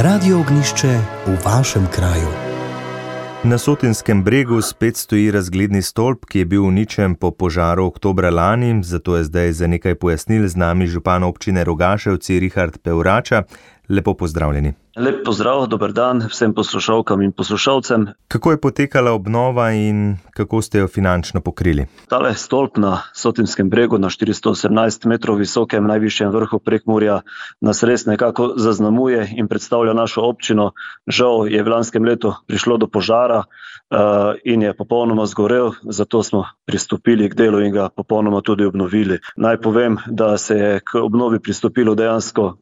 Radio 0.00 0.38
ognišče 0.40 0.88
v 1.26 1.36
vašem 1.44 1.86
kraju. 1.90 2.28
Na 3.44 3.58
Sotinskem 3.58 4.24
bregu 4.24 4.62
spet 4.62 4.96
stoji 4.96 5.30
razgledni 5.30 5.82
stolp, 5.82 6.24
ki 6.24 6.38
je 6.38 6.44
bil 6.44 6.64
uničen 6.64 7.14
po 7.14 7.30
požaru 7.30 7.86
oktobra 7.86 8.30
lani, 8.30 8.82
zato 8.82 9.16
je 9.16 9.24
zdaj 9.24 9.52
za 9.52 9.66
nekaj 9.66 9.94
pojasnil 9.94 10.48
z 10.48 10.56
nami 10.56 10.86
župan 10.86 11.24
občine 11.24 11.64
Rogaševci 11.64 12.38
Richard 12.40 12.78
Peurača. 12.78 13.42
Lepo 13.88 14.14
pozdravljeni. 14.14 14.72
Lep 14.98 15.20
pozdrav, 15.24 15.66
dober 15.70 15.92
dan 15.94 16.24
vsem 16.26 16.50
poslušalkam 16.54 17.20
in 17.22 17.32
poslušalcem. 17.32 18.06
Kako 18.28 18.50
je 18.50 18.60
potekala 18.60 19.12
obnova 19.12 19.70
in 19.70 20.16
kako 20.30 20.62
ste 20.62 20.78
jo 20.78 20.88
finančno 20.88 21.40
pokrili? 21.40 21.86
Tale 22.08 22.34
stolp 22.34 22.76
na 22.76 23.02
Sotinskem 23.14 23.70
bregu, 23.70 23.98
na 23.98 24.08
418 24.10 25.06
metrov 25.06 25.38
visokem, 25.38 25.86
najvišjem 25.86 26.32
vrhu 26.34 26.58
prekmurja, 26.58 27.20
nas 27.60 27.82
res 27.82 28.06
nekako 28.06 28.54
zaznamuje 28.56 29.28
in 29.36 29.48
predstavlja 29.48 29.94
našo 29.94 30.26
občino. 30.26 30.72
Žal 31.06 31.46
je 31.46 31.62
v 31.62 31.68
lanskem 31.68 32.04
letu 32.04 32.34
prišlo 32.46 32.76
do 32.76 32.90
požara 32.90 33.44
uh, 33.44 34.34
in 34.44 34.62
je 34.62 34.74
popolnoma 34.74 35.26
zgorel, 35.26 35.72
zato 35.82 36.22
smo 36.22 36.42
pristopili 36.66 37.30
k 37.30 37.38
delu 37.38 37.62
in 37.62 37.72
ga 37.72 37.88
popolnoma 37.88 38.42
tudi 38.42 38.66
obnovili. 38.66 39.22
Naj 39.36 39.60
povem, 39.62 40.02
da 40.06 40.38
se 40.38 40.58
je 40.58 40.80
k 40.80 40.98
obnovi 41.06 41.38
pristopilo 41.38 41.94
dejansko 41.94 42.56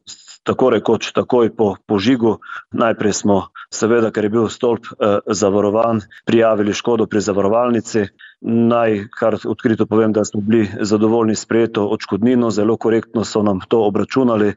tako 0.47 0.69
rekoč 0.69 1.11
takoj 1.11 1.51
po 1.55 1.75
požigu. 1.85 2.26
Najprej 2.71 3.13
smo, 3.13 3.37
seveda, 3.73 4.11
ker 4.11 4.27
je 4.27 4.33
bil 4.33 4.49
stolp 4.53 4.89
eh, 4.91 5.19
zavarovan, 5.27 6.01
prijavili 6.25 6.73
škodo 6.73 7.07
pri 7.07 7.21
zavarovalnici. 7.21 8.07
Naj 8.41 8.99
kar 9.17 9.39
odkrito 9.49 9.87
povem, 9.89 10.13
da 10.13 10.25
smo 10.25 10.41
bili 10.41 10.67
zadovoljni 10.81 11.35
s 11.35 11.45
prejeto 11.45 11.87
odškodnino, 11.95 12.51
zelo 12.53 12.77
korektno 12.77 13.25
so 13.25 13.41
nam 13.43 13.59
to 13.67 13.81
obračunali. 13.85 14.53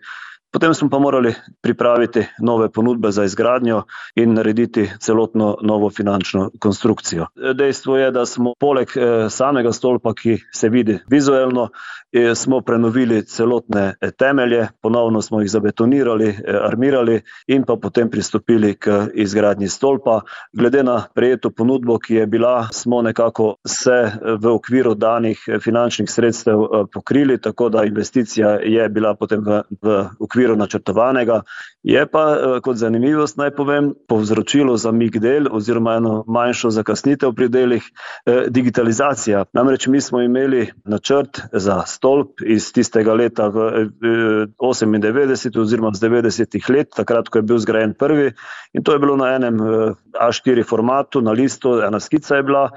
Potem 0.52 0.74
smo 0.74 0.88
pa 0.90 0.98
morali 0.98 1.34
pripraviti 1.62 2.26
nove 2.42 2.72
ponudbe 2.72 3.10
za 3.10 3.24
izgradnjo 3.24 3.82
in 4.14 4.34
narediti 4.34 4.90
celotno 5.00 5.56
novo 5.62 5.90
finančno 5.90 6.50
konstrukcijo. 6.60 7.26
Dejstvo 7.54 7.96
je, 7.96 8.10
da 8.10 8.26
smo 8.26 8.52
poleg 8.60 8.88
eh, 8.96 9.30
samega 9.30 9.72
stolpa, 9.72 10.14
ki 10.14 10.38
se 10.54 10.68
vidi 10.68 10.98
vizualno, 11.10 11.68
eh, 12.12 12.34
smo 12.34 12.60
prenovili 12.60 13.26
celotne 13.26 13.94
eh, 14.00 14.10
temelje, 14.10 14.68
ponovno 14.82 15.22
smo 15.22 15.40
jih 15.40 15.50
zabetonirali, 15.50 16.36
armirali 16.62 17.22
in 17.46 17.62
pa 17.62 17.76
potem 17.76 18.10
pristopili 18.10 18.74
k 18.74 19.06
izgradnji 19.14 19.68
stolpa. 19.68 20.20
Glede 20.52 20.82
na 20.82 21.04
prejeto 21.14 21.50
ponudbo, 21.50 21.98
ki 21.98 22.14
je 22.14 22.26
bila, 22.26 22.68
smo 22.72 23.02
nekako 23.02 23.54
se 23.66 24.12
v 24.40 24.48
okviru 24.48 24.94
danih 24.94 25.38
finančnih 25.62 26.10
sredstev 26.10 26.58
pokrili, 26.92 27.40
tako 27.40 27.68
da 27.68 27.84
investicija 27.84 28.48
je 28.48 28.88
bila 28.88 29.14
potem 29.14 29.44
v, 29.46 29.62
v 29.82 30.04
okviru 30.20 30.39
okviru 30.40 30.56
načrtovanega. 30.56 31.42
Je 31.82 32.06
pa 32.06 32.36
kot 32.62 32.76
zanimivost 32.76 33.36
naj 33.36 33.50
povem, 33.56 33.94
povzročilo 34.08 34.76
za 34.76 34.92
mig 34.92 35.20
del 35.20 35.46
oziroma 35.50 35.94
eno 35.96 36.24
manjšo 36.28 36.70
zakasnitev 36.70 37.32
pri 37.32 37.48
delih 37.48 37.82
digitalizacija. 38.48 39.44
Namreč 39.52 39.86
mi 39.86 40.00
smo 40.00 40.20
imeli 40.20 40.72
načrt 40.84 41.40
za 41.52 41.82
stolp 41.86 42.28
iz 42.46 42.72
tistega 42.72 43.14
leta 43.14 43.50
98 43.50 45.60
oziroma 45.60 45.90
z 45.94 46.08
90 46.08 46.70
let, 46.70 46.88
takrat, 46.96 47.28
ko 47.28 47.38
je 47.38 47.42
bil 47.42 47.58
zgrajen 47.58 47.94
prvi 47.94 48.32
in 48.72 48.82
to 48.84 48.92
je 48.92 48.98
bilo 48.98 49.16
na 49.16 49.34
enem 49.34 49.58
A4 50.20 50.68
formatu, 50.68 51.20
na 51.20 51.32
listu, 51.32 51.80
ena 51.80 52.00
skica 52.00 52.36
je 52.36 52.42
bila. 52.42 52.70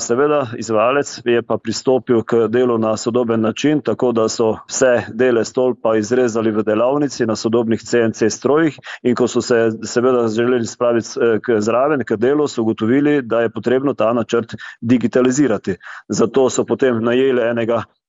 Seveda, 0.00 0.46
izvajalec 0.56 1.20
je 1.24 1.42
pa 1.42 1.58
pristopil 1.58 2.22
k 2.22 2.48
delu 2.48 2.78
na 2.78 2.96
sodoben 2.96 3.40
način, 3.40 3.80
tako 3.84 4.12
da 4.12 4.28
so 4.28 4.56
vse 4.68 5.02
dele 5.12 5.44
stolpa 5.44 5.96
izrezali 5.96 6.50
v 6.50 6.62
delavnici 6.62 6.89
na 7.26 7.36
sodobnih 7.36 7.80
CNC 7.80 8.30
strojih 8.30 8.78
in 9.02 9.14
ko 9.14 9.28
so 9.28 9.40
se 9.40 9.70
seveda 9.82 10.28
želeli 10.28 10.66
spraviti 10.66 11.08
k 11.42 11.60
zraven, 11.60 12.04
k 12.04 12.16
delu, 12.16 12.48
so 12.48 12.62
ugotovili, 12.62 13.22
da 13.22 13.40
je 13.40 13.50
potrebno 13.50 13.94
ta 13.94 14.12
načrt 14.12 14.54
digitalizirati. 14.80 15.76
Zato 16.08 16.50
so 16.50 16.64
potem 16.64 17.04
najeli 17.04 17.42
enega 17.42 17.82
Eh, 17.82 17.99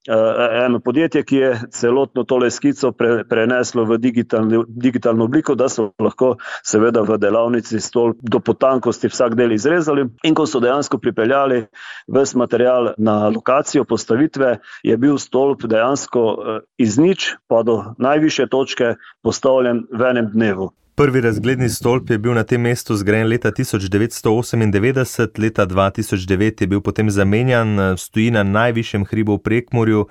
eno 0.66 0.80
podjetje, 0.80 1.24
ki 1.24 1.36
je 1.36 1.60
celotno 1.72 2.24
tole 2.24 2.52
skico 2.52 2.92
pre, 2.92 3.24
preneslo 3.30 3.86
v 3.86 3.98
digitalno, 3.98 4.64
digitalno 4.68 5.24
obliko, 5.24 5.56
da 5.56 5.70
so 5.70 5.92
lahko 6.00 6.36
seveda 6.66 7.02
v 7.06 7.18
delavnici 7.22 7.80
stol 7.80 8.14
do 8.22 8.40
potankosti 8.40 9.12
vsak 9.12 9.36
del 9.36 9.54
izrezali. 9.54 10.08
In 10.24 10.36
ko 10.36 10.48
so 10.50 10.60
dejansko 10.60 10.98
pripeljali 10.98 11.66
ves 12.08 12.36
material 12.36 12.94
na 12.98 13.30
lokacijo 13.30 13.86
postavitve, 13.86 14.58
je 14.84 14.98
bil 14.98 15.18
stolp 15.18 15.64
dejansko 15.70 16.26
eh, 16.32 16.60
iz 16.78 16.98
nič 16.98 17.36
pa 17.48 17.64
do 17.64 17.94
najviše 17.98 18.48
točke 18.48 18.96
postavljen 19.22 19.86
v 19.92 20.10
enem 20.10 20.32
dnevu. 20.34 20.72
Prvi 21.02 21.22
razgledni 21.22 21.70
stolp 21.70 22.10
je 22.10 22.18
bil 22.18 22.34
na 22.38 22.44
tem 22.44 22.62
mestu 22.62 22.96
zgrajen 22.96 23.28
leta 23.28 23.52
1998, 23.52 25.42
leta 25.42 25.66
2009 25.66 26.62
je 26.62 26.68
bil 26.68 26.82
potem 26.82 27.10
zamenjan, 27.10 27.98
stoji 27.98 28.32
na 28.32 28.44
najvišjem 28.44 29.06
hribu 29.10 29.40
v 29.40 29.42
Prekmorju. 29.42 30.06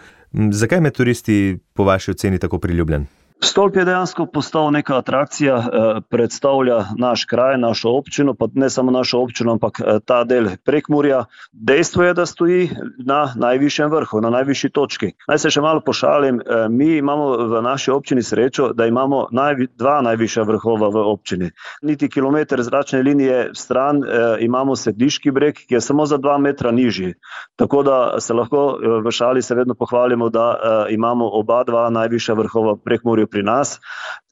Zakaj 0.50 0.82
je 0.84 0.90
turisti 0.90 1.58
po 1.74 1.84
vaši 1.84 2.10
oceni 2.10 2.38
tako 2.38 2.58
priljubljen? 2.58 3.06
Stolp 3.42 3.76
je 3.76 3.84
dejansko 3.84 4.26
postal 4.26 4.70
neka 4.70 4.98
atrakcija, 4.98 5.56
eh, 5.56 6.00
predstavlja 6.10 6.84
naš 6.98 7.24
kraj, 7.24 7.58
našo 7.58 7.88
občino, 7.88 8.34
pa 8.34 8.46
ne 8.54 8.70
samo 8.70 8.90
našo 8.90 9.18
občino, 9.18 9.52
ampak 9.52 9.80
eh, 9.80 9.98
ta 10.04 10.24
del 10.24 10.48
prekmurja. 10.64 11.24
Dejstvo 11.52 12.02
je, 12.04 12.14
da 12.14 12.26
stoji 12.26 12.70
na 12.98 13.32
najvišjem 13.36 13.90
vrhu, 13.90 14.20
na 14.20 14.30
najvišji 14.30 14.70
točki. 14.70 15.12
Naj 15.28 15.38
se 15.38 15.50
še 15.50 15.60
malo 15.60 15.80
pošalim, 15.80 16.40
eh, 16.40 16.68
mi 16.68 16.96
imamo 16.96 17.30
v 17.48 17.62
naši 17.62 17.90
občini 17.90 18.22
srečo, 18.22 18.72
da 18.76 18.86
imamo 18.86 19.26
najvi, 19.32 19.68
dva 19.78 20.02
najvišja 20.02 20.42
vrhova 20.42 20.88
v 20.88 21.06
občini. 21.08 21.50
Niti 21.82 22.08
kilometr 22.08 22.62
zračne 22.62 23.02
linije 23.02 23.50
stran 23.54 24.02
imamo 24.40 24.76
sediški 24.76 25.30
breg, 25.30 25.54
ki 25.54 25.74
je 25.74 25.80
samo 25.80 26.06
za 26.06 26.16
dva 26.16 26.38
metra 26.38 26.70
nižji. 26.70 27.14
Tako 27.56 27.82
da 27.82 28.20
se 28.20 28.34
lahko 28.34 28.78
v 29.04 29.10
šali 29.10 29.42
se 29.42 29.54
vedno 29.54 29.74
pohvalimo, 29.74 30.28
da 30.28 30.86
imamo 30.90 31.28
oba 31.32 31.64
dva 31.64 31.90
najvišja 31.90 32.34
vrhova 32.34 32.76
prekmurju 32.84 33.29
pri 33.30 33.42
nas. 33.46 33.78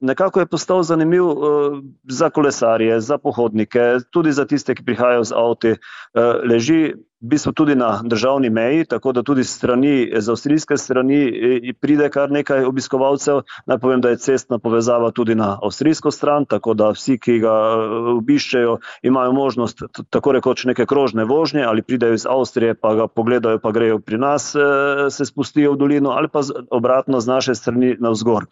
Nekako 0.01 0.41
je 0.41 0.47
postal 0.47 0.83
zanimiv 0.83 1.27
uh, 1.27 1.79
za 2.05 2.31
kolesarje, 2.31 3.01
za 3.01 3.19
pohodnike, 3.19 3.99
tudi 4.11 4.33
za 4.33 4.45
tiste, 4.47 4.75
ki 4.75 4.85
prihajajo 4.85 5.25
z 5.25 5.33
avti. 5.37 5.71
Uh, 6.15 6.39
leži 6.47 6.95
v 7.19 7.35
bistvu 7.35 7.53
tudi 7.53 7.75
na 7.75 7.99
državni 8.05 8.51
meji, 8.51 8.85
tako 8.85 9.13
da 9.13 9.23
tudi 9.23 9.45
strani, 9.45 10.11
z 10.19 10.31
avstrijske 10.31 10.77
strani 10.77 11.19
eh, 11.27 11.73
pride 11.81 12.09
kar 12.15 12.31
nekaj 12.31 12.65
obiskovalcev. 12.65 13.43
Naj 13.67 13.79
povem, 13.79 14.01
da 14.01 14.13
je 14.15 14.21
cestna 14.23 14.59
povezava 14.59 15.11
tudi 15.11 15.35
na 15.35 15.59
avstrijsko 15.63 16.11
stran, 16.11 16.47
tako 16.47 16.75
da 16.75 16.93
vsi, 16.95 17.19
ki 17.19 17.39
ga 17.43 17.55
eh, 17.75 17.97
obiščejo, 18.15 18.79
imajo 19.03 19.33
možnost 19.33 19.83
tako 20.11 20.33
rekoč 20.39 20.65
neke 20.65 20.87
krožne 20.87 21.25
vožnje 21.25 21.65
ali 21.67 21.83
pridejo 21.83 22.15
iz 22.15 22.27
Avstrije, 22.27 22.75
pa 22.75 22.95
ga 22.95 23.09
pogledajo, 23.09 23.59
pa 23.59 23.73
grejo 23.73 23.99
pri 23.99 24.19
nas, 24.19 24.55
eh, 24.55 25.11
se 25.11 25.27
spustijo 25.27 25.73
v 25.75 25.83
dolino 25.83 26.15
ali 26.15 26.29
pa 26.29 26.41
obratno 26.71 27.21
z 27.21 27.27
naše 27.27 27.55
strani 27.55 27.97
navzgor. 27.99 28.47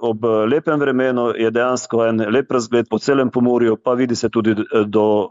Ob 0.00 0.24
lepem 0.66 0.80
vremenu 0.80 1.32
je 1.38 1.50
dejansko 1.50 2.06
en 2.06 2.26
lep 2.30 2.50
razgled 2.50 2.86
po 2.90 2.98
celem 2.98 3.30
pomorju, 3.30 3.76
pa 3.76 3.94
vidi 3.94 4.16
se 4.16 4.28
tudi 4.28 4.54
do, 4.86 5.28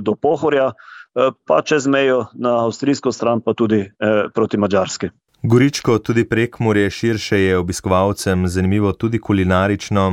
do 0.00 0.14
pohorja. 0.14 0.72
Eh, 1.14 1.30
pa 1.46 1.62
čez 1.62 1.86
mejo 1.86 2.26
na 2.34 2.64
avstrijsko 2.64 3.12
stran, 3.12 3.40
pa 3.40 3.54
tudi 3.54 3.80
eh, 3.80 4.28
proti 4.34 4.56
Mačarski. 4.56 5.10
Goričko, 5.42 5.98
tudi 5.98 6.24
prek 6.24 6.58
morja 6.58 6.90
širše, 6.90 7.40
je 7.40 7.58
obiskovalcem 7.58 8.48
zanimivo 8.48 8.92
tudi 8.92 9.20
kulinarično. 9.20 10.06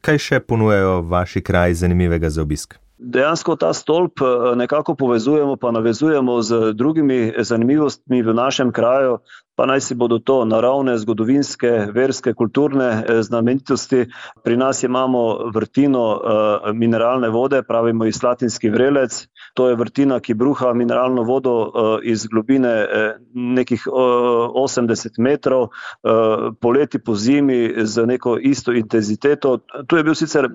Kaj 0.00 0.18
še 0.18 0.40
ponujajo 0.40 1.00
vaši 1.02 1.40
kraji 1.40 1.74
zanimivega 1.74 2.30
za 2.30 2.42
obisk? 2.42 2.76
Dejansko 2.98 3.56
ta 3.56 3.72
stolp 3.72 4.20
eh, 4.20 4.56
nekako 4.56 4.94
povezujemo, 4.94 5.56
pa 5.56 5.70
navezujemo 5.70 6.42
z 6.42 6.72
drugimi 6.72 7.32
zanimivostmi 7.38 8.22
v 8.22 8.34
našem 8.34 8.72
kraju, 8.72 9.18
pa 9.56 9.66
naj 9.66 9.80
si 9.80 9.94
bodo 9.94 10.18
to 10.18 10.44
naravne, 10.44 10.96
zgodovinske, 10.98 11.92
verske, 11.92 12.32
kulturne 12.34 12.88
eh, 12.88 13.22
znamenitosti. 13.22 14.06
Pri 14.44 14.56
nas 14.56 14.82
imamo 14.82 15.50
vrtino 15.54 16.04
uh, 16.16 16.72
mineralne 16.72 17.28
vode, 17.28 17.62
pravimo 17.62 18.04
iz 18.04 18.22
latinski 18.22 18.70
vrelec. 18.70 19.26
To 19.56 19.68
je 19.70 19.76
vrtina, 19.76 20.20
ki 20.20 20.34
bruha 20.36 20.72
mineralno 20.76 21.24
vodo 21.24 21.54
uh, 21.64 21.70
iz 22.04 22.26
globine 22.28 22.74
uh, 22.84 23.16
nekih 23.32 23.86
uh, 23.88 24.52
80 24.52 25.16
metrov, 25.18 25.68
uh, 25.70 26.52
poleti 26.60 26.98
po 26.98 27.14
zimi 27.14 27.72
z 27.84 28.06
neko 28.06 28.36
isto 28.36 28.72
intenziteto. 28.72 29.58
Tu 29.86 29.96
je 29.96 30.04
bil 30.04 30.14
sicer 30.14 30.48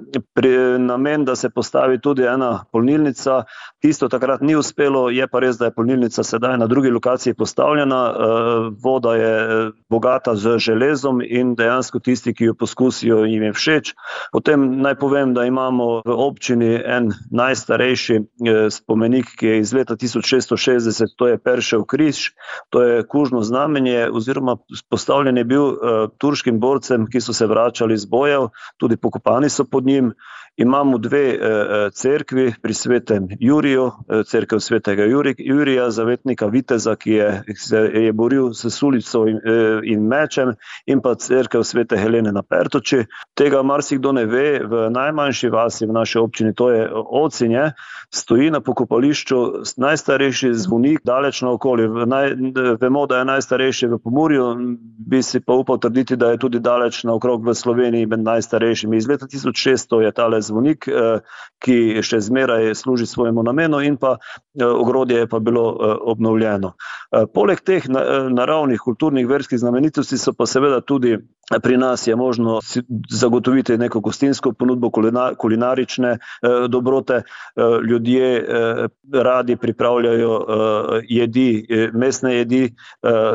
namen, 0.80 1.26
da 1.26 1.36
se 1.36 1.50
postavi 1.50 2.00
tudi 2.02 2.24
ena 2.24 2.66
polnilnica. 2.72 3.44
Isto 3.82 4.10
takrat 4.10 4.42
ni 4.42 4.56
uspelo, 4.56 5.10
je 5.10 5.28
pa 5.28 5.40
res, 5.40 5.58
da 5.58 5.70
je 5.70 5.76
polnilnica 5.76 6.24
sedaj 6.24 6.58
na 6.58 6.68
drugi 6.68 6.90
lokaciji 6.90 7.34
postavljena. 7.34 8.02
Voda 8.84 9.16
je 9.16 9.36
eh, 9.42 9.72
bogata 9.90 10.36
z 10.36 10.58
železom 10.58 11.22
in 11.22 11.56
dejansko 11.56 12.00
tisti, 12.00 12.34
ki 12.34 12.44
jo 12.44 12.54
poskusijo, 12.54 13.24
jim 13.26 13.44
je 13.44 13.54
všeč. 13.54 13.94
Potem 14.32 14.82
naj 14.82 14.96
povem, 14.96 15.34
da 15.34 15.46
imamo 15.46 16.02
v 16.06 16.16
občini 16.16 16.76
en 16.86 17.12
najstarejši 17.32 18.16
eh, 18.16 18.70
spomenik, 18.92 19.30
ki 19.40 19.48
je 19.48 19.60
iz 19.60 19.72
leta 19.74 19.96
1660, 19.96 21.16
to 21.16 21.28
je 21.28 21.38
Peršev 21.40 21.86
križ, 21.88 22.34
to 22.70 22.82
je 22.84 23.04
kužno 23.08 23.42
znamenje, 23.42 24.10
oziroma 24.12 24.58
postavljen 24.90 25.38
je 25.38 25.44
bil 25.44 25.64
uh, 25.64 25.78
turškim 26.20 26.60
borcem, 26.60 27.08
ki 27.08 27.22
so 27.22 27.34
se 27.34 27.48
vračali 27.48 27.98
z 27.98 28.06
bojev, 28.06 28.50
tudi 28.78 28.98
pokopani 28.98 29.50
so 29.50 29.64
pod 29.64 29.86
njim. 29.86 30.12
Imamo 30.58 30.98
dve 30.98 31.30
eh, 31.30 31.38
eh, 31.42 31.90
cerkvi 31.92 32.54
pri 32.62 32.74
svetem 32.74 33.28
Juriju, 33.40 33.92
eh, 34.10 34.24
cerkev 34.24 34.60
svetega 34.60 35.04
Jurija, 35.38 35.92
zavetnika 35.92 36.46
Viteza, 36.46 36.96
ki 36.96 37.12
je, 37.12 37.44
se 37.58 37.78
je 37.78 38.14
boril 38.14 38.54
s 38.54 38.70
sulico 38.70 39.28
in, 39.28 39.40
in 39.84 40.04
mečem, 40.08 40.54
in 40.86 41.02
pa 41.02 41.16
cerkev 41.16 41.64
svete 41.64 41.98
Helene 41.98 42.32
na 42.32 42.44
Pertoči. 42.44 43.06
Tega 43.34 43.64
marsikdo 43.64 44.12
ne 44.12 44.26
ve, 44.26 44.60
v 44.60 44.90
najmanjši 44.92 45.50
vasi 45.50 45.86
v 45.86 45.96
naši 45.96 46.20
občini, 46.20 46.54
to 46.54 46.70
je 46.70 46.90
Ocinje, 46.94 47.72
stoji 48.14 48.52
na 48.52 48.60
pokopališču 48.82 49.38
najstarejši 49.78 50.54
zvonik, 50.54 51.02
daleč 51.06 51.42
na 51.42 51.52
okolje. 51.52 51.88
Naj, 52.06 52.34
vemo, 52.82 53.06
da 53.08 53.18
je 53.18 53.26
najstarejši 53.26 53.88
v 53.88 54.00
Pomorju, 54.04 54.46
bi 55.08 55.22
si 55.24 55.40
pa 55.40 55.54
upal 55.54 55.78
trditi, 55.80 56.16
da 56.16 56.32
je 56.32 56.38
tudi 56.38 56.60
daleč 56.60 57.04
na 57.04 57.14
okrog 57.14 57.46
v 57.46 57.54
Sloveniji 57.56 58.06
med 58.06 58.24
najstarejšimi. 58.26 58.98
Iz 58.98 59.08
leta 59.08 59.28
1600 59.28 60.02
je 60.02 60.12
tale 60.12 60.42
zvonik, 60.42 60.88
eh, 60.88 61.20
ki 61.62 62.02
še 62.02 62.22
zmeraj 62.22 62.74
služi 62.76 63.06
svojemu 63.06 63.44
namenu, 63.44 63.82
in 63.82 63.98
pa 63.98 64.18
eh, 64.18 64.66
ogrodje 64.66 65.22
je 65.22 65.28
pa 65.28 65.40
bilo 65.40 65.66
eh, 65.72 65.96
obnovljeno. 66.02 66.74
Poleg 67.34 67.60
teh 67.60 67.84
naravnih, 68.32 68.80
kulturnih, 68.80 69.28
verskih 69.28 69.60
znamenitosti 69.60 70.18
so 70.18 70.32
pa 70.34 70.46
seveda 70.48 70.80
tudi 70.82 71.18
Pri 71.60 71.78
nas 71.78 72.08
je 72.08 72.16
možno 72.16 72.60
zagotoviti 73.10 73.78
neko 73.78 74.00
gostinsko 74.00 74.54
ponudbo, 74.54 74.90
kulinarične 75.38 76.10
eh, 76.10 76.18
dobrote. 76.68 77.14
Eh, 77.16 77.62
ljudje 77.90 78.38
eh, 78.38 78.88
radi 79.14 79.56
pripravljajo 79.56 80.46
jedi, 81.04 81.68
mesne 81.94 82.36
jedi, 82.36 82.76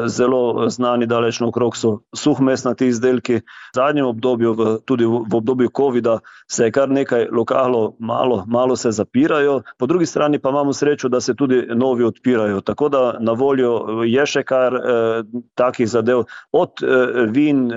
zelo 0.07 0.69
znani 0.69 1.07
daleč 1.07 1.41
naokrog 1.41 1.77
so 1.77 1.99
suhmesnati 2.17 2.87
izdelki. 2.87 3.35
V 3.35 3.43
zadnjem 3.75 4.07
obdobju, 4.07 4.57
tudi 4.85 5.05
v 5.05 5.35
obdobju 5.35 5.71
COVID-a, 5.77 6.19
se 6.51 6.65
je 6.65 6.73
kar 6.73 6.89
nekaj 6.89 7.27
lokalov, 7.33 7.93
malo, 7.99 8.45
malo 8.47 8.77
se 8.77 8.91
zapirajo, 8.91 9.63
po 9.79 9.87
drugi 9.87 10.07
strani 10.07 10.39
pa 10.39 10.51
imamo 10.51 10.73
srečo, 10.73 11.09
da 11.09 11.21
se 11.21 11.35
tudi 11.35 11.67
novi 11.75 12.05
odpirajo. 12.05 12.61
Tako 12.61 12.89
da 12.89 13.17
na 13.21 13.33
voljo 13.33 14.03
je 14.05 14.27
še 14.27 14.43
kar 14.43 14.81
takih 15.55 15.89
zadev, 15.89 16.25
od 16.53 16.71
vin 17.31 17.71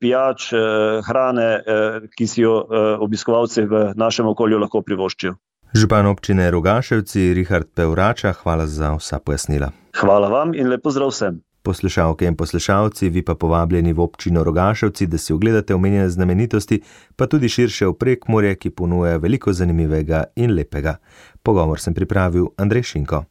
pijač, 0.00 0.52
eh, 0.52 0.58
hrane, 1.06 1.48
eh, 1.66 2.00
ki 2.16 2.26
si 2.26 2.42
jo 2.42 2.60
eh, 2.62 2.96
obiskovalci 3.00 3.66
v 3.66 3.92
našem 3.96 4.26
okolju 4.26 4.58
lahko 4.58 4.82
privoščijo. 4.82 5.34
Župan 5.74 6.06
občine 6.06 6.50
Rogaševci, 6.50 7.34
Richard 7.34 7.66
Pevrača, 7.74 8.32
hvala 8.32 8.66
za 8.66 8.94
vsa 8.94 9.18
pojasnila. 9.18 9.72
Hvala 9.98 10.28
vam 10.28 10.54
in 10.54 10.70
lepo 10.70 10.90
zdrav 10.90 11.10
vsem. 11.10 11.42
Poslušalke 11.64 12.26
in 12.28 12.36
poslušalci, 12.36 13.08
vi 13.08 13.22
pa 13.24 13.34
povabljeni 13.34 13.92
v 13.92 14.00
občino 14.00 14.44
Rogaševci, 14.44 15.06
da 15.06 15.18
si 15.18 15.32
ogledate 15.32 15.74
omenjene 15.74 16.08
znamenitosti, 16.08 16.82
pa 17.16 17.26
tudi 17.26 17.48
širše 17.48 17.86
v 17.86 17.94
prekmorje, 17.98 18.54
ki 18.54 18.70
ponuja 18.70 19.16
veliko 19.16 19.52
zanimivega 19.52 20.24
in 20.36 20.54
lepega. 20.54 20.98
Pogovor 21.42 21.80
sem 21.80 21.94
pripravil 21.94 22.52
Andrej 22.56 22.82
Šinko. 22.82 23.24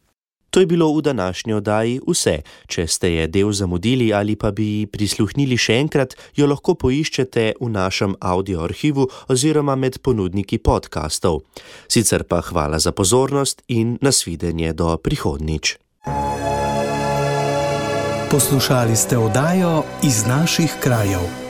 To 0.53 0.59
je 0.59 0.65
bilo 0.65 0.93
v 0.93 1.01
današnji 1.01 1.53
oddaji 1.53 1.99
vse. 2.07 2.41
Če 2.67 2.87
ste 2.87 3.09
je 3.13 3.27
del 3.27 3.51
zamudili 3.51 4.13
ali 4.13 4.35
pa 4.35 4.51
bi 4.51 4.85
prisluhnili 4.85 5.57
še 5.57 5.79
enkrat, 5.81 6.13
jo 6.37 6.45
lahko 6.45 6.75
poiščete 6.77 7.53
v 7.57 7.69
našem 7.73 8.13
audio 8.21 8.61
arhivu 8.61 9.07
oziroma 9.33 9.73
med 9.75 9.97
ponudniki 10.05 10.61
podkastov. 10.61 11.41
Sicer 11.89 12.23
pa 12.29 12.43
hvala 12.45 12.77
za 12.79 12.93
pozornost 12.93 13.65
in 13.67 13.97
nasvidenje 14.01 14.77
do 14.77 14.93
prihodnič. 14.97 15.77
Poslušali 18.29 18.95
ste 18.95 19.17
oddajo 19.17 19.81
iz 20.05 20.25
naših 20.25 20.77
krajev. 20.81 21.42